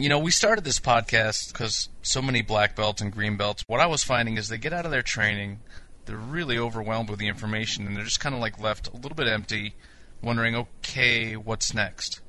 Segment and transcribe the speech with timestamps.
[0.00, 3.80] You know, we started this podcast because so many black belts and green belts, what
[3.80, 5.58] I was finding is they get out of their training,
[6.06, 9.16] they're really overwhelmed with the information, and they're just kind of like left a little
[9.16, 9.74] bit empty,
[10.22, 12.20] wondering, okay, what's next?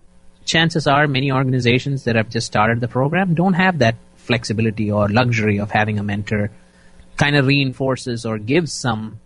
[0.45, 5.07] Chances are many organizations that have just started the program don't have that flexibility or
[5.07, 6.49] luxury of having a mentor.
[7.17, 9.19] Kind of reinforces or gives some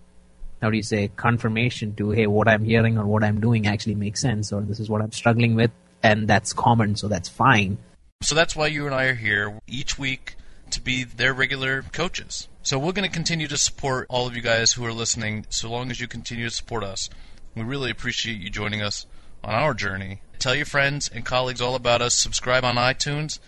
[0.62, 3.96] how do you say confirmation to hey what i'm hearing or what i'm doing actually
[3.96, 5.72] makes sense or this is what i'm struggling with
[6.02, 7.78] and that's common so that's fine
[8.26, 10.36] so that's why you and i are here each week
[10.74, 12.48] to be their regular coaches.
[12.64, 15.70] So we're going to continue to support all of you guys who are listening so
[15.70, 17.10] long as you continue to support us.
[17.56, 19.06] We really appreciate you joining us
[19.44, 20.22] on our journey.
[20.40, 22.16] Tell your friends and colleagues all about us.
[22.16, 23.40] Subscribe on itunes.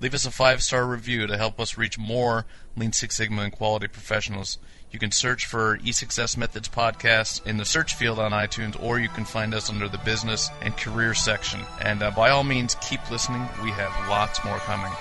[0.00, 2.44] Leave us a five star review to help us reach more
[2.76, 4.58] Lean Six Sigma and quality professionals.
[4.94, 9.08] You can search for eSuccess Methods Podcast in the search field on iTunes, or you
[9.08, 11.58] can find us under the business and career section.
[11.80, 13.40] And uh, by all means, keep listening.
[13.64, 14.92] We have lots more coming.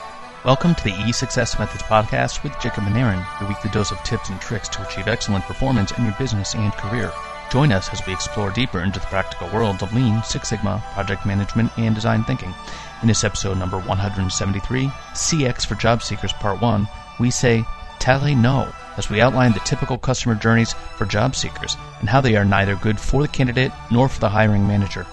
[0.43, 4.29] Welcome to the eSuccess Methods Podcast with Jacob and Aaron, your weekly dose of tips
[4.31, 7.13] and tricks to achieve excellent performance in your business and career.
[7.51, 11.23] Join us as we explore deeper into the practical worlds of Lean, Six Sigma, project
[11.23, 12.55] management, and design thinking.
[13.03, 16.87] In this episode number 173, CX for Job Seekers Part 1,
[17.19, 17.63] we say
[17.99, 22.35] tally no as we outline the typical customer journeys for job seekers and how they
[22.35, 25.05] are neither good for the candidate nor for the hiring manager.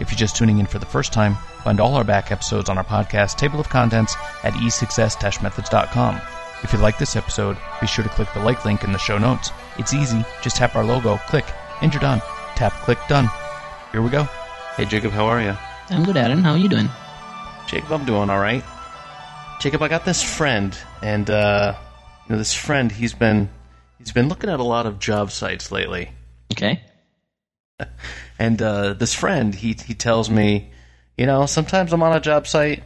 [0.00, 2.78] If you're just tuning in for the first time, find all our back episodes on
[2.78, 6.20] our podcast table of contents at esuccess-methods.com.
[6.62, 9.18] If you like this episode, be sure to click the like link in the show
[9.18, 9.50] notes.
[9.78, 11.44] It's easy, just tap our logo, click,
[11.82, 12.20] and you're done.
[12.56, 13.28] Tap, click, done.
[13.92, 14.24] Here we go.
[14.76, 15.56] Hey Jacob, how are you?
[15.90, 16.88] i'm good aaron how are you doing
[17.66, 18.64] Jacob, I'm doing all right.
[19.60, 21.83] Jacob, I got this friend, and uh, you
[22.30, 23.48] know, this friend he's been
[23.98, 26.10] he's been looking at a lot of job sites lately.
[26.52, 26.82] okay
[28.38, 30.70] And uh, this friend, he he tells me,
[31.16, 32.82] you know, sometimes I'm on a job site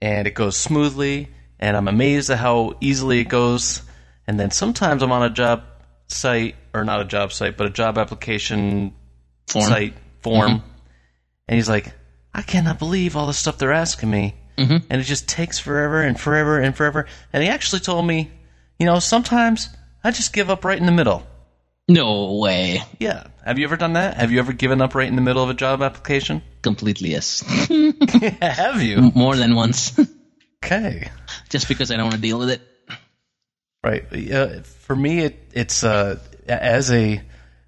[0.00, 3.82] and it goes smoothly, and I'm amazed at how easily it goes.
[4.26, 5.62] And then sometimes I'm on a job
[6.08, 8.92] site, or not a job site, but a job application
[9.46, 9.66] Form.
[9.68, 10.62] site form,
[11.48, 11.92] and he's like,
[12.34, 14.84] I cannot believe all the stuff they're asking me, Mhm.
[14.90, 17.06] and it just takes forever and forever and forever.
[17.32, 18.30] And he actually told me,
[18.78, 19.68] you know, sometimes
[20.02, 21.26] I just give up right in the middle.
[21.88, 23.24] no way Yeah.
[23.44, 24.16] Have you ever done that?
[24.16, 26.42] Have you ever given up right in the middle of a job application?
[26.62, 27.40] completely yes
[28.40, 29.12] Have you?
[29.14, 29.98] more than once
[30.64, 31.10] Okay.
[31.50, 32.62] just because i don't want to deal with it
[33.82, 34.04] Right.
[34.32, 36.18] Uh, for me, it, it's uh,
[36.48, 37.20] as a.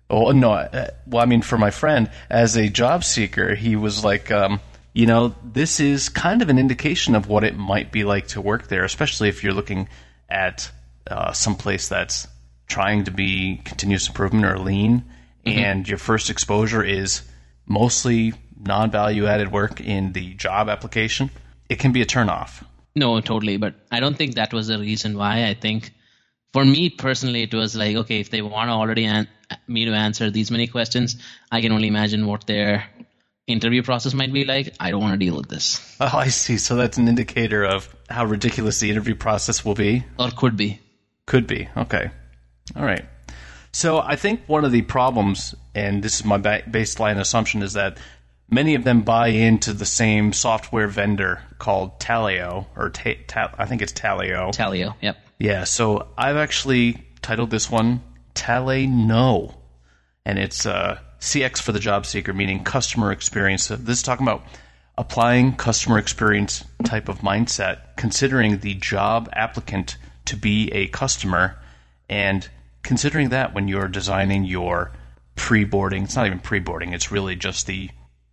[0.09, 0.53] Oh no!
[0.53, 4.61] uh, Well, I mean, for my friend, as a job seeker, he was like, um,
[4.95, 8.41] you know, this is kind of an indication of what it might be like to
[8.41, 9.91] work there, especially if you're looking
[10.31, 10.71] at
[11.11, 12.27] uh, some place that's
[12.69, 15.05] trying to be continuous improvement or lean,
[15.45, 17.23] and your first exposure is
[17.67, 21.31] mostly non-value added work in the job application.
[21.69, 22.65] It can be a turnoff.
[22.97, 23.57] No, totally.
[23.57, 25.47] But I don't think that was the reason why.
[25.47, 25.93] I think
[26.53, 29.29] for me personally, it was like, okay, if they want to already an-
[29.69, 31.17] me to answer these many questions,
[31.53, 32.85] I can only imagine what their
[33.47, 34.75] interview process might be like.
[34.81, 36.57] I don't want to deal with this, Oh, I see.
[36.57, 40.05] So that's an indicator of how ridiculous the interview process will be.
[40.19, 40.81] or could be.
[41.27, 41.69] Could be.
[41.77, 42.11] Okay.
[42.77, 43.05] All right.
[43.73, 47.75] So I think one of the problems, and this is my ba- baseline assumption, is
[47.75, 47.99] that
[48.49, 53.67] many of them buy into the same software vendor called Taleo, or ta- ta- I
[53.67, 54.55] think it's Taleo.
[54.55, 54.95] Taleo.
[55.03, 55.17] Yep.
[55.39, 58.03] Yeah, so I've actually titled this one
[58.35, 59.55] Tale No.
[60.25, 63.65] And it's uh, CX for the job seeker, meaning customer experience.
[63.65, 64.45] So this is talking about
[64.97, 71.57] applying customer experience type of mindset, considering the job applicant to be a customer,
[72.09, 72.49] and
[72.83, 74.93] considering that when you're designing your
[75.35, 77.91] pre boarding, it's not even pre boarding, it's really just the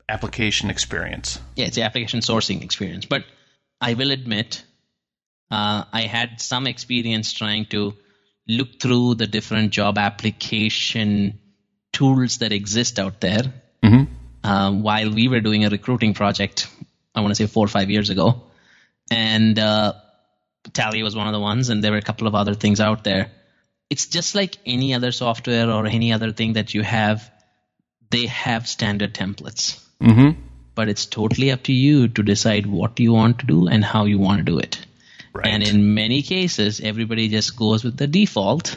[0.07, 1.39] application experience.
[1.55, 3.05] Yeah, it's the application sourcing experience.
[3.05, 3.23] But
[3.79, 4.63] I will admit,
[5.49, 7.93] uh, I had some experience trying to
[8.47, 11.39] look through the different job application
[11.93, 13.53] tools that exist out there
[13.83, 14.49] Mm-hmm.
[14.49, 16.69] um, while we were doing a recruiting project,
[17.13, 18.43] I want to say four or five years ago.
[19.11, 19.93] And uh,
[20.69, 23.03] Taleo was one of the ones, and there were a couple of other things out
[23.03, 23.31] there.
[23.89, 27.29] It's just like any other software or any other thing that you have,
[28.09, 30.41] they have standard templates Mm-hmm.
[30.75, 34.03] but it's totally up to you to decide what you want to do and how
[34.03, 34.85] you want to do it.
[35.33, 35.47] Right.
[35.47, 38.75] And in many cases, everybody just goes with the default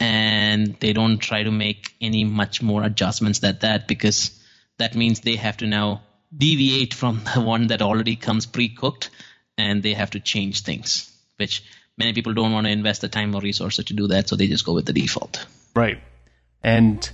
[0.00, 4.30] and they don't try to make any much more adjustments than that because
[4.78, 6.02] that means they have to now
[6.34, 9.10] deviate from the one that already comes pre-cooked
[9.58, 11.62] and they have to change things, which
[11.96, 14.46] many people don't want to invest the time or resources to do that, so they
[14.46, 15.46] just go with the default.
[15.74, 15.98] Right.
[16.62, 17.08] And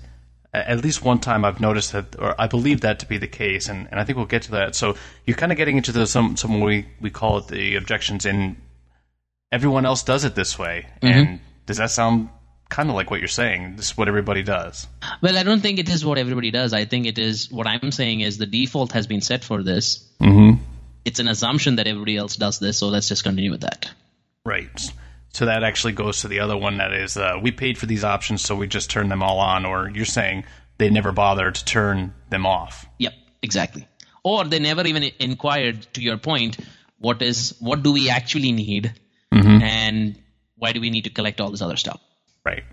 [0.53, 3.69] at least one time I've noticed that, or I believe that to be the case,
[3.69, 4.75] and, and I think we'll get to that.
[4.75, 8.27] So you're kind of getting into the some some we we call it the objections,
[8.27, 8.57] and
[9.51, 10.87] everyone else does it this way.
[11.01, 12.29] And does that sound
[12.69, 13.77] kind of like what you're saying?
[13.77, 14.87] This is what everybody does.
[15.21, 16.73] Well, I don't think it is what everybody does.
[16.73, 20.09] I think it is what I'm saying is the default has been set for this.
[20.21, 20.63] Mm-hmm.
[21.05, 23.91] It's an assumption that everybody else does this, so let's just continue with that.
[24.45, 24.93] Right.
[25.33, 28.05] So that actually goes to the other one that is uh, we paid for these
[28.05, 29.65] options, so we just turn them all on.
[29.65, 30.45] Or you're saying
[30.79, 32.87] they never bothered to turn them off.
[32.99, 33.89] Yep, exactly.
[34.25, 35.87] Or they never even inquired.
[35.95, 36.59] To your point,
[36.99, 38.93] what is what do we actually need,
[39.33, 40.19] and
[40.57, 42.01] why do we need to collect all this other stuff?
[42.45, 42.65] Right.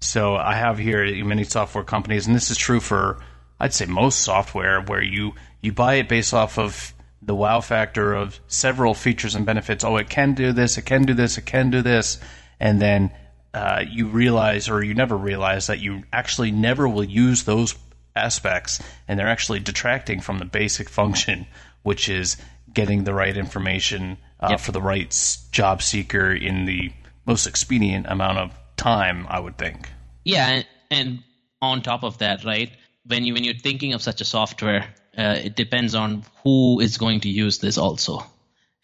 [0.00, 3.22] So I have here many software companies, and this is true for
[3.60, 6.92] I'd say most software, where you you buy it based off of
[7.22, 9.84] the wow factor of several features and benefits.
[9.84, 12.18] Oh, it can do this, it can do this, it can do this,
[12.60, 13.10] and then
[13.54, 17.74] uh, you realize, or you never realize, that you actually never will use those
[18.14, 21.46] aspects, and they're actually detracting from the basic function,
[21.82, 22.36] which is
[22.72, 24.60] getting the right information uh, Yep.
[24.60, 26.92] for the right job seeker in the
[27.26, 29.26] most expedient amount of time.
[29.28, 29.88] I would think.
[30.24, 31.18] Yeah, and, and
[31.60, 32.70] on top of that, right?
[33.06, 34.86] When you when you're thinking of such a software,
[35.18, 38.24] uh, it depends on who is going to use this also.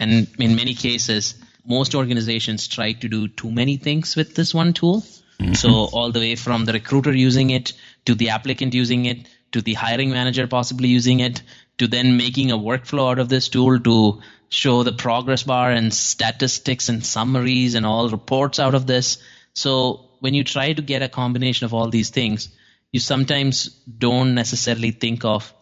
[0.00, 4.72] And in many cases, most organizations try to do too many things with this one
[4.72, 5.04] tool.
[5.54, 7.72] So all the way from the recruiter using it
[8.06, 11.42] to the applicant using it to the hiring manager possibly using it
[11.78, 15.92] to then making a workflow out of this tool to show the progress bar and
[15.92, 19.18] statistics and summaries and all reports out of this.
[19.54, 22.48] So when you try to get a combination of all these things,
[22.92, 23.68] you sometimes
[24.06, 25.52] don't necessarily think of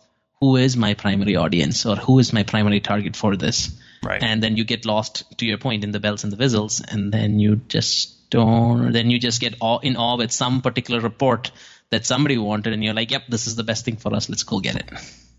[0.43, 3.71] who is my primary audience or who is my primary target for this.
[4.03, 4.21] Right.
[4.21, 7.13] And then you get lost to your point in the bells and the whistles, and
[7.13, 8.91] then you just don't.
[8.91, 11.53] Then you just get awe, in awe with some particular report
[11.91, 14.29] that somebody wanted, and you're like, "Yep, this is the best thing for us.
[14.29, 14.91] Let's go get it."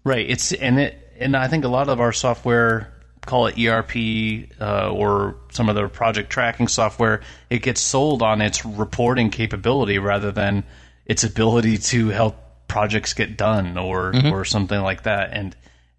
[0.05, 0.25] Right.
[0.29, 2.93] It's and it and I think a lot of our software,
[3.25, 8.41] call it ERP uh, or some of the project tracking software, it gets sold on
[8.41, 10.63] its reporting capability rather than
[11.05, 12.42] its ability to help
[12.73, 14.33] projects get done or mm-hmm.
[14.33, 15.29] or something like that.
[15.31, 15.55] And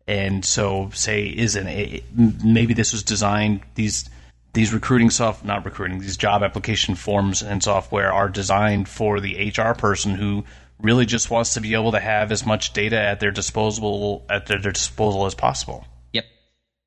[0.08, 2.02] and so say is an a
[2.44, 4.10] maybe this was designed these
[4.54, 9.52] these recruiting soft not recruiting these job application forms and software are designed for the
[9.56, 10.44] HR person who
[10.80, 14.46] really just wants to be able to have as much data at their disposal at
[14.46, 15.86] their, their disposal as possible.
[16.12, 16.24] Yep.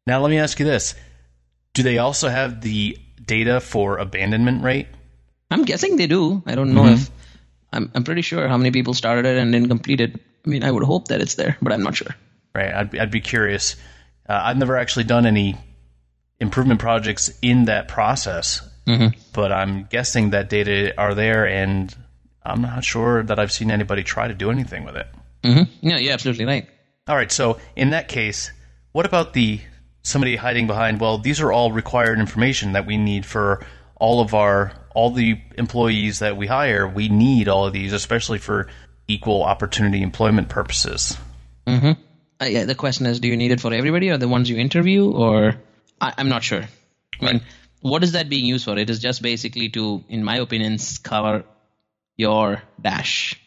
[0.06, 0.96] Now let me ask you this.
[1.74, 4.88] Do they also have the data for abandonment rate?
[5.50, 6.44] I'm guessing they do.
[6.46, 6.96] I don't know mm-hmm.
[6.96, 7.10] if
[7.74, 7.92] I'm.
[7.96, 10.16] I'm pretty sure how many people started it and didn't complete it.
[10.46, 12.16] I mean, I would hope that it's there, but I'm not sure.
[12.56, 12.74] Right.
[12.74, 13.76] I'd, be- I'd be curious.
[14.28, 15.56] Uh, I've never actually done any
[16.40, 18.62] improvement projects in that process,
[19.34, 21.94] but I'm guessing that data are there, and
[22.44, 25.08] I'm not sure that I've seen anybody try to do anything with it.
[25.44, 25.88] Mm-hmm.
[25.88, 26.68] Yeah, you're absolutely right.
[27.08, 27.32] All right.
[27.32, 28.52] So in that case,
[28.94, 29.60] what about the
[30.04, 31.02] somebody hiding behind?
[31.02, 33.66] Well, these are all required information that we need for
[33.96, 36.88] all of our all the employees that we hire.
[36.88, 38.68] We need all of these, especially for
[39.08, 41.16] equal opportunity employment purposes.
[41.68, 41.94] Uh,
[42.42, 45.12] yeah, the question is, do you need it for everybody, or the ones you interview,
[45.12, 45.56] or
[46.02, 46.64] I, I'm not sure.
[47.22, 47.42] I mean,
[47.82, 48.76] what is that being used for?
[48.76, 51.44] It is just basically to, in my opinion, cover
[52.16, 53.40] your dash.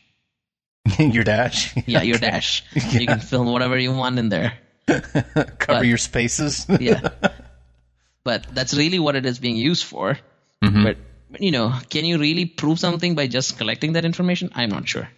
[1.00, 2.62] your dash, Yeah, your dash.
[2.74, 4.52] You can film whatever you want in there.
[5.58, 6.66] cover your spaces.
[6.68, 7.08] Yeah.
[8.22, 10.16] but that's really what it is being used for.
[10.60, 10.96] But, but,
[11.38, 14.50] you know, can you really prove something by just collecting that information?
[14.54, 15.08] I'm not sure.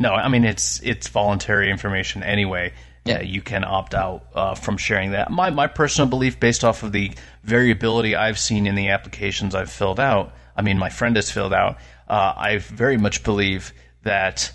[0.00, 2.72] No, I mean it's it's voluntary information anyway.
[3.04, 3.18] Yeah.
[3.18, 5.30] Uh, you can opt out uh, from sharing that.
[5.30, 9.70] My my personal belief, based off of the variability I've seen in the applications I've
[9.70, 11.78] filled out, I mean my friend has filled out.
[12.08, 14.52] Uh, I very much believe that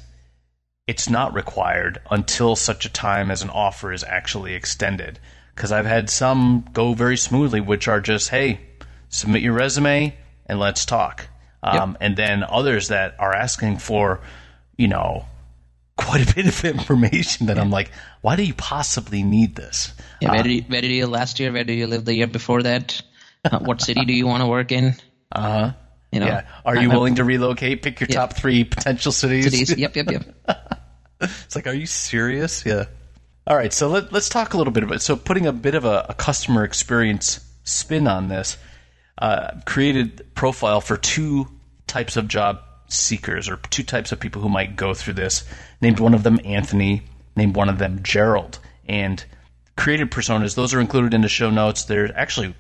[0.88, 5.20] it's not required until such a time as an offer is actually extended.
[5.54, 8.62] Because I've had some go very smoothly, which are just, hey,
[9.10, 10.16] submit your resume
[10.48, 11.27] and let's talk.
[11.63, 14.22] Um, And then others that are asking for,
[14.77, 15.25] you know,
[15.98, 19.94] quite a bit of information that I'm like, why do you possibly need this?
[20.22, 21.51] Yeah, where, did you, where did you last year?
[21.51, 23.01] Where did you live the year before that?
[23.44, 24.96] Uh, what city do you want to work in?
[25.32, 25.72] Uh huh.
[26.12, 26.42] You know, Yeah.
[26.63, 27.82] Are you I- I- willing to relocate?
[27.82, 28.16] Pick your Yeah.
[28.16, 29.46] top three potential cities.
[29.46, 29.77] cities?
[29.77, 30.24] Yep, yep, yep.
[31.22, 32.63] It's like, are you serious?
[32.66, 32.86] Yeah.
[33.48, 35.84] All right, so let, let's talk a little bit about so putting a bit of
[35.86, 38.58] a, a customer experience spin on this.
[39.18, 41.48] Uh, created a profile for two
[41.88, 45.44] types of job seekers or two types of people who might go through this.
[45.82, 47.04] Named one of them Anthony,
[47.36, 49.24] named one of them Gerald, and
[49.76, 50.56] created personas.
[50.56, 51.86] Those are included in the show notes.
[51.86, 52.56] They're actually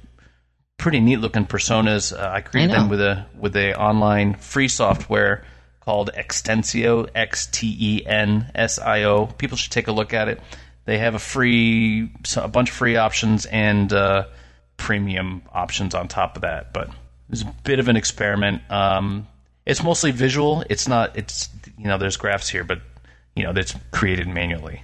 [0.77, 2.17] pretty neat looking personas.
[2.17, 5.43] Uh, I created I them with a with a online free software
[5.81, 9.27] called Xtensio, X T E N S I O.
[9.27, 10.41] People should take a look at it.
[10.85, 14.27] They have a free, a bunch of free options and uh,
[14.77, 16.73] premium options on top of that.
[16.73, 16.89] But
[17.29, 18.61] it's a bit of an experiment.
[18.71, 19.27] Um,
[19.65, 20.63] it's mostly visual.
[20.69, 21.17] It's not.
[21.17, 22.79] It's you know, there's graphs here, but
[23.35, 24.81] you know, that's created manually.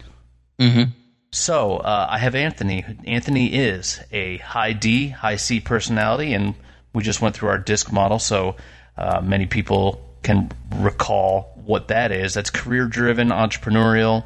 [0.59, 0.91] Mm-hmm.
[1.31, 2.85] So uh, I have Anthony.
[3.05, 6.53] Anthony is a high D, high C personality, and
[6.93, 8.55] we just went through our DiSC model, so
[8.97, 12.35] uh, many people can recall what that is.
[12.35, 14.23] That's career-driven, entrepreneurial,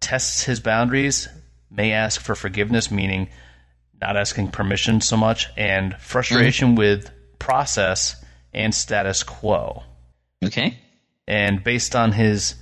[0.00, 1.28] tests his boundaries,
[1.70, 3.28] may ask for forgiveness, meaning
[4.02, 6.78] not asking permission so much, and frustration mm-hmm.
[6.78, 8.16] with process
[8.52, 9.82] and status quo.
[10.44, 10.78] Okay.
[11.26, 12.56] And based on his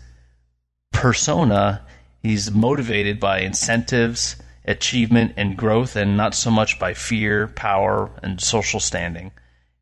[0.92, 1.84] persona,
[2.22, 8.40] he's motivated by incentives, achievement, and growth, and not so much by fear, power, and
[8.40, 9.32] social standing.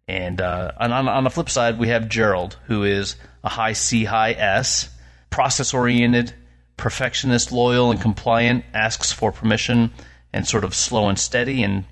[0.06, 4.04] And uh, on, on the flip side, we have Gerald, who is a high C,
[4.04, 4.88] high S,
[5.28, 6.32] process oriented,
[6.76, 9.90] perfectionist, loyal, and compliant, asks for permission,
[10.32, 11.62] and sort of slow and steady.
[11.62, 11.84] And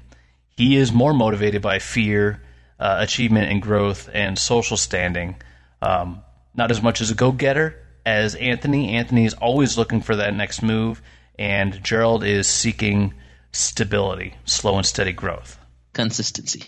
[0.57, 2.43] he is more motivated by fear,
[2.78, 5.37] uh, achievement, and growth, and social standing.
[5.83, 6.23] Um,
[6.55, 8.95] not as much as a go getter as Anthony.
[8.95, 11.02] Anthony is always looking for that next move,
[11.38, 13.14] and Gerald is seeking
[13.52, 15.59] stability, slow and steady growth.
[15.93, 16.64] Consistency.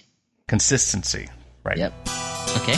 [0.46, 1.28] Consistency,
[1.64, 1.78] right.
[1.78, 1.92] Yep.
[2.56, 2.76] Okay.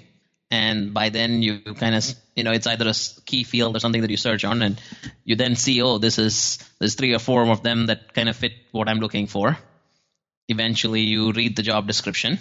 [0.51, 2.05] and by then you kind of
[2.35, 2.93] you know it's either a
[3.25, 4.79] key field or something that you search on, and
[5.23, 8.35] you then see oh this is there's three or four of them that kind of
[8.35, 9.57] fit what I'm looking for.
[10.47, 12.39] Eventually, you read the job description.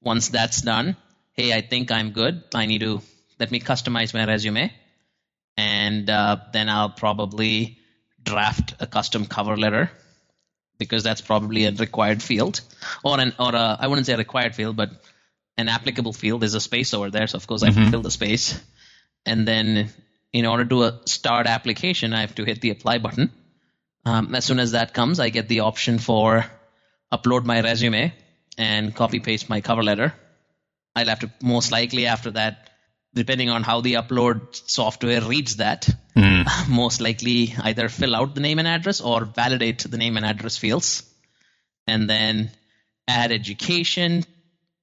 [0.00, 0.96] Once that's done,
[1.32, 2.44] hey, I think I'm good.
[2.54, 3.02] I need to
[3.40, 4.72] let me customize my resume
[5.58, 7.78] and uh, then I'll probably
[8.22, 9.90] draft a custom cover letter
[10.78, 12.60] because that's probably a required field
[13.02, 14.90] or an or a, I wouldn't say a required field but
[15.58, 17.84] an applicable field there's a space over there so of course I have mm-hmm.
[17.86, 18.60] to fill the space
[19.26, 19.90] and then
[20.32, 23.30] in order to uh, start application I have to hit the apply button
[24.04, 26.46] um, as soon as that comes I get the option for
[27.12, 28.14] upload my resume
[28.56, 30.14] and copy paste my cover letter
[30.96, 32.68] I'll have to most likely after that
[33.14, 36.68] depending on how the upload software reads that, mm.
[36.68, 40.56] most likely either fill out the name and address or validate the name and address
[40.56, 41.02] fields.
[41.86, 42.50] And then
[43.06, 44.24] add education.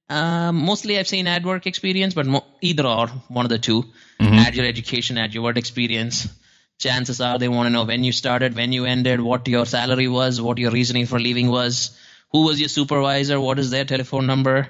[0.08, 3.82] Um, mostly I've seen add work experience, but mo- either or, one of the 2
[3.82, 4.34] mm-hmm.
[4.34, 6.28] Add your education, add your work experience.
[6.78, 10.08] Chances are they want to know when you started, when you ended, what your salary
[10.08, 11.98] was, what your reasoning for leaving was,
[12.32, 14.68] who was your supervisor, what is their telephone number,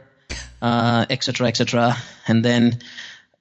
[0.62, 1.88] etc., uh, etc.
[1.90, 1.96] Et
[2.28, 2.78] and then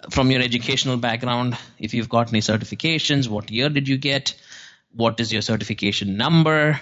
[0.09, 4.35] from your educational background, if you've got any certifications, what year did you get?
[4.91, 6.81] What is your certification number?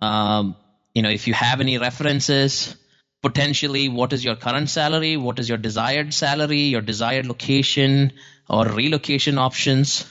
[0.00, 0.56] Um,
[0.94, 2.76] you know, if you have any references,
[3.22, 5.16] potentially what is your current salary?
[5.16, 6.62] What is your desired salary?
[6.62, 8.12] Your desired location
[8.48, 10.06] or relocation options?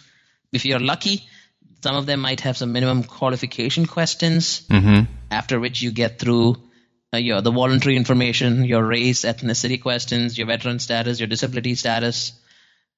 [0.52, 1.28] If you're lucky,
[1.84, 5.12] some of them might have some minimum qualification questions, mm-hmm.
[5.32, 6.58] after which you get through
[7.14, 12.34] uh, your the voluntary information, your race, ethnicity questions, your veteran status, your disability status,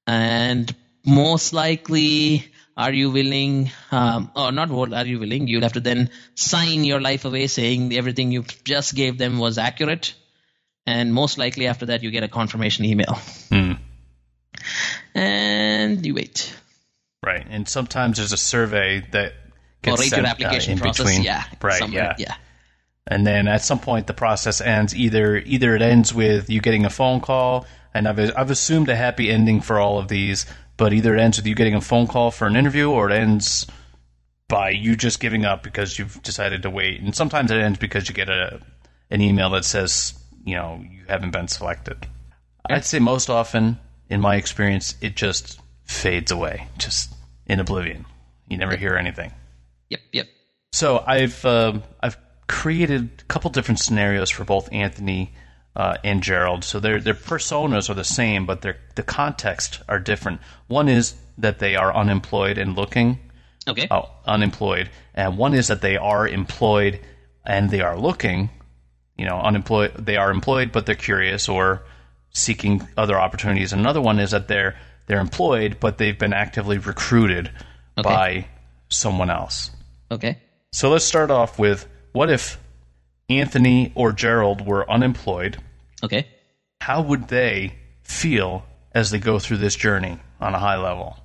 [0.08, 0.74] and
[1.06, 5.48] most likely, are you willing, um, or not what are you willing?
[5.48, 9.58] You'll have to then sign your life away saying everything you just gave them was
[9.58, 10.14] accurate,
[10.88, 13.20] and most likely after that you get a confirmation email.
[13.52, 13.80] Mm.
[15.14, 16.56] And you wait.
[17.22, 19.34] Right, and sometimes there's a survey that
[19.82, 21.06] gets or rate sent, your application uh, in process.
[21.06, 21.24] between.
[21.24, 21.90] Yeah, right.
[21.90, 22.36] Yeah, yeah
[23.08, 26.86] and then at some point the process ends either either it ends with you getting
[26.86, 30.46] a phone call and I've I've assumed a happy ending for all of these
[30.80, 33.14] but either it ends with you getting a phone call for an interview or it
[33.14, 33.68] ends
[34.48, 38.10] by you just giving up because you've decided to wait and sometimes it ends because
[38.10, 38.60] you get a
[39.12, 42.08] an email that says you know you haven't been selected
[42.68, 43.78] I'd say most often
[44.10, 47.14] in my experience it just fades away just
[47.48, 48.06] in oblivion.
[48.48, 49.34] You never hear anything.
[49.90, 50.28] Yep, yep.
[50.72, 52.18] So I've um I've
[52.48, 55.34] created a couple different scenarios for both Anthony
[55.80, 56.66] uh, and Gerald.
[56.66, 60.42] So their their personas are the same, but their the context are different.
[60.68, 63.18] One is that they are unemployed and looking.
[63.66, 63.88] Okay.
[63.90, 67.00] Oh, unemployed, and one is that they are employed
[67.46, 68.50] and they are looking.
[69.18, 69.94] You know, unemployed.
[69.98, 71.84] They are employed, but they're curious or
[72.32, 73.72] seeking other opportunities.
[73.72, 74.76] Another one is that they're
[75.08, 77.52] they're employed, but they've been actively recruited
[77.98, 78.10] Okay.
[78.10, 78.48] by
[78.90, 79.72] someone else.
[80.12, 80.40] Okay.
[80.74, 82.60] So let's start off with what if
[83.30, 85.58] Anthony or Gerald were unemployed?
[86.04, 86.28] Okay.
[86.82, 91.18] How would they feel as they go through this journey on a high level?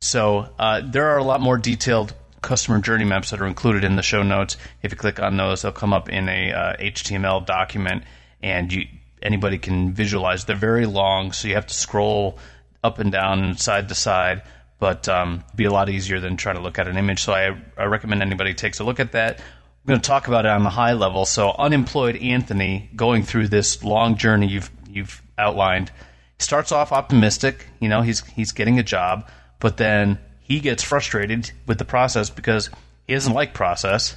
[0.00, 3.96] So uh, there are a lot more detailed customer journey maps that are included in
[3.96, 4.56] the show notes.
[4.82, 8.04] If you click on those, they'll come up in a uh, HTML document,
[8.42, 8.86] and you
[9.22, 10.44] anybody can visualize.
[10.44, 12.38] They're very long, so you have to scroll
[12.82, 14.42] up and down and side to side.
[14.78, 17.22] But um, be a lot easier than trying to look at an image.
[17.22, 19.40] So I, I recommend anybody takes a look at that.
[19.84, 21.24] We're going to talk about it on the high level.
[21.24, 25.90] So unemployed Anthony going through this long journey you've you've outlined
[26.38, 27.66] starts off optimistic.
[27.80, 32.30] You know, he's he's getting a job, but then he gets frustrated with the process
[32.30, 32.70] because
[33.06, 34.16] he doesn't like process.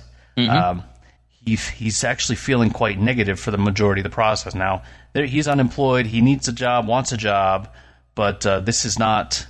[0.50, 0.84] Um,
[1.46, 4.55] he, he's actually feeling quite negative for the majority of the process.
[4.55, 6.05] Now, there, he's unemployed.
[6.05, 7.70] He needs a job, wants a job,
[8.15, 9.46] but uh, this is not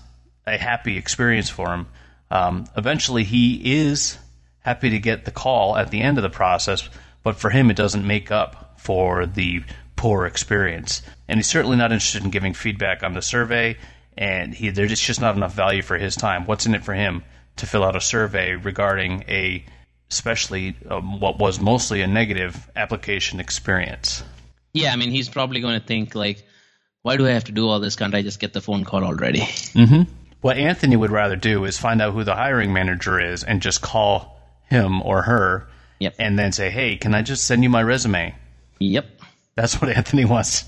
[0.45, 1.87] a happy experience for him.
[2.31, 4.17] Um, eventually, he is
[4.63, 6.89] happy to get the call at the end of the process,
[7.21, 9.63] but for him, it doesn't make up for the
[9.95, 11.01] poor experience.
[11.27, 13.77] And he's certainly not interested in giving feedback on the survey,
[14.17, 16.45] and he, there's just not enough value for his time.
[16.45, 17.23] What's in it for him
[17.57, 19.63] to fill out a survey regarding a,
[20.09, 24.23] especially um, what was mostly a negative application experience?
[24.73, 26.43] Yeah, I mean, he's probably going to think like,
[27.03, 27.95] why do I have to do all this?
[27.95, 29.47] Can't I just get the phone call already?
[30.41, 33.81] What Anthony would rather do is find out who the hiring manager is and just
[33.81, 34.41] call
[34.73, 35.67] him or her
[35.99, 36.15] Yep.
[36.19, 38.35] and then say, hey, can I just send you my resume?
[38.79, 39.05] Yep.
[39.55, 40.65] That's what Anthony wants to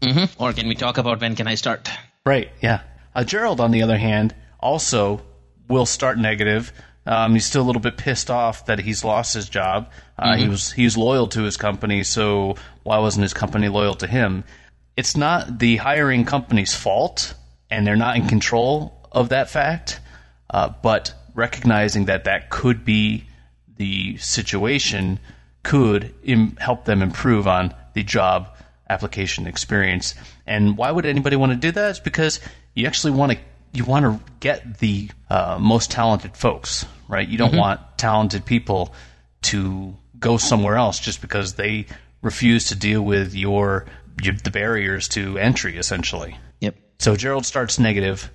[0.00, 0.10] do.
[0.10, 1.88] hmm Or can we talk about when can I start?
[2.26, 2.80] Right, yeah.
[3.14, 5.20] Uh, Gerald, on the other hand, also
[5.68, 6.72] will start negative.
[7.06, 9.90] Um, he's still a little bit pissed off that he's lost his job.
[10.18, 14.06] Uh, He was he's loyal to his company, so why wasn't his company loyal to
[14.06, 14.44] him?
[14.96, 17.34] It's not the hiring company's fault,
[17.70, 20.00] and they're not in control of that fact.
[20.48, 23.24] Uh, but recognizing that that could be
[23.82, 25.18] the situation
[25.64, 28.48] could Im- help them improve on the job
[28.88, 30.14] application experience.
[30.46, 31.90] And why would anybody want to do that?
[31.90, 32.38] It's because
[32.74, 33.38] you actually want to
[33.72, 37.26] you want to get the uh, most talented folks, right?
[37.26, 38.94] You don't want talented people
[39.42, 41.86] to go somewhere else just because they
[42.20, 43.86] refuse to deal with your,
[44.22, 46.36] your the barriers to entry, essentially.
[46.60, 46.76] Yep.
[47.00, 48.30] So Gerald starts negative,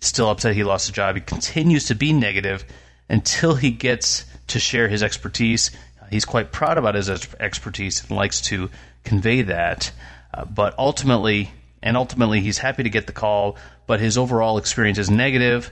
[0.00, 1.16] still upset he lost his job.
[1.16, 2.64] He continues to be negative
[3.08, 5.70] until he gets to share his expertise.
[6.10, 8.70] He's quite proud about his expertise and likes to
[9.04, 9.92] convey that.
[10.32, 11.50] Uh, but ultimately,
[11.82, 13.56] and ultimately, he's happy to get the call,
[13.86, 15.70] but his overall experience is negative.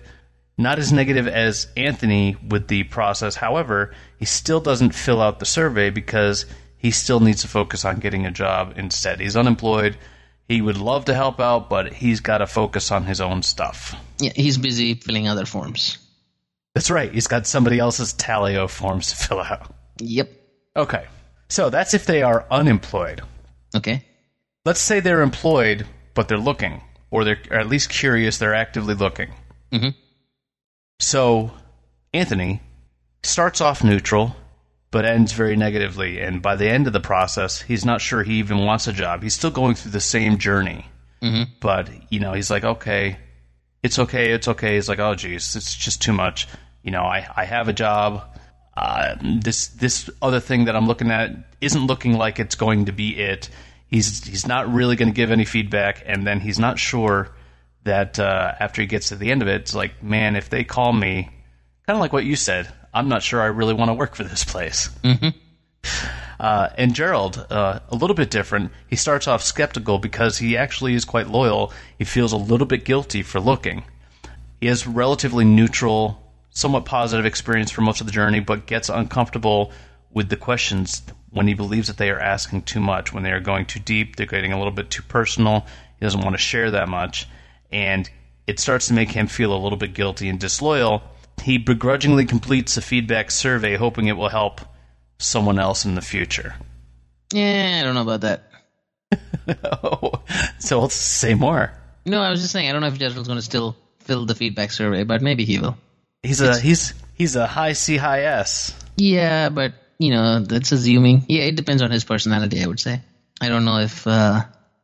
[0.57, 3.35] Not as negative as Anthony with the process.
[3.35, 6.47] However, he still doesn't fill out the survey because
[6.79, 9.19] he still needs to focus on getting a job instead.
[9.19, 9.97] He's unemployed.
[10.47, 13.97] He would love to help out, but he's got to focus on his own stuff.
[14.19, 15.99] Yeah, he's busy filling other forms.
[16.75, 17.13] That's right.
[17.13, 19.73] He's got somebody else's Taleo forms to fill out.
[20.01, 20.31] Yep.
[20.77, 21.07] Okay.
[21.49, 23.23] So that's if they are unemployed.
[23.77, 24.05] Okay.
[24.65, 28.95] Let's say they're employed, but they're looking, or they're or at least curious, they're actively
[28.95, 29.31] looking.
[29.73, 29.95] Mhm.
[31.01, 31.53] So
[32.13, 32.61] Anthony
[33.23, 34.35] starts off neutral,
[34.91, 36.21] but ends very negatively.
[36.21, 39.23] And by the end of the process, he's not sure he even wants a job.
[39.23, 40.87] He's still going through the same journey.
[41.61, 43.17] But, you know, he's like, okay,
[43.83, 44.75] it's okay, it's okay.
[44.75, 46.47] He's like, oh, geez, it's just too much.
[46.85, 48.23] You know, I, I have a job.
[48.77, 52.93] Uh, this this other thing that I'm looking at isn't looking like it's going to
[52.93, 53.49] be it.
[53.87, 57.31] He's he's not really going to give any feedback, and then he's not sure
[57.85, 60.65] that uh, after he gets to the end of it, it's like, man, if they
[60.65, 61.31] call me,
[61.87, 64.25] kind of like what you said, I'm not sure I really want to work for
[64.25, 64.91] this place.
[66.41, 68.73] Uh, and Gerald, uh, a little bit different.
[68.89, 71.73] He starts off skeptical because he actually is quite loyal.
[71.97, 73.85] He feels a little bit guilty for looking.
[74.61, 76.21] He has relatively neutral,
[76.55, 79.73] somewhat positive experience for most of the journey, but gets uncomfortable
[80.13, 83.41] with the questions when he believes that they are asking too much, when they are
[83.41, 85.67] going too deep, they're getting a little bit too personal.
[85.99, 87.29] He doesn't want to share that much.
[87.73, 88.09] And
[88.47, 91.03] it starts to make him feel a little bit guilty and disloyal.
[91.43, 94.61] He begrudgingly completes a feedback survey, hoping it will help
[95.19, 96.55] someone else in the future.
[97.33, 98.51] Yeah, I don't know about that.
[100.61, 101.73] so let's say more.
[102.07, 104.37] No, I was just saying I don't know if Gerald's going to still fill the
[104.37, 105.77] feedback survey, but maybe he will.
[106.25, 108.75] He's a he's he's a high C high S.
[108.97, 111.27] Yeah, but you know that's assuming.
[111.29, 112.63] Yeah, it depends on his personality.
[112.63, 113.03] I would say.
[113.41, 114.43] I don't know if uh,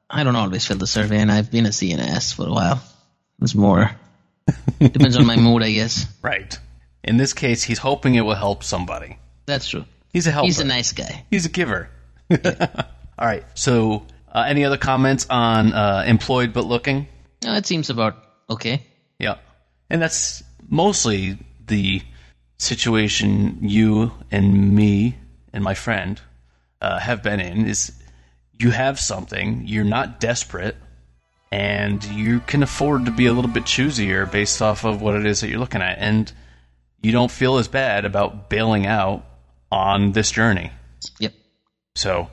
[0.09, 2.47] I don't always fill the survey, and I've been a C and a S for
[2.47, 2.83] a while.
[3.41, 3.91] It's more
[4.79, 6.07] depends on my mood, I guess.
[6.23, 6.59] Right.
[7.03, 9.19] In this case, he's hoping it will help somebody.
[9.47, 9.85] That's true.
[10.13, 10.47] He's a helper.
[10.47, 11.25] He's a nice guy.
[11.31, 11.89] He's a giver.
[12.31, 13.45] All right.
[13.55, 17.09] So, uh, any other comments on uh, employed but looking?
[17.45, 18.17] No, it seems about
[18.49, 18.83] okay.
[19.19, 19.37] Yeah.
[19.89, 22.03] And that's mostly the
[22.59, 25.17] situation you and me
[25.53, 26.21] and my friend
[26.81, 27.93] uh, have been in is
[28.59, 30.77] you have something, you're not desperate,
[31.51, 35.27] and you can afford to be a little bit choosier based off of what it
[35.27, 35.99] is that you're looking at.
[35.99, 36.31] And
[37.03, 39.25] you don't feel as bad about bailing out
[39.73, 40.71] on this journey.
[41.19, 41.33] Yep.
[41.97, 42.31] So,